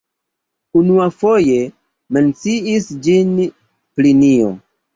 [0.79, 1.59] Unuafoje
[2.19, 4.53] menciis ĝin Plinio.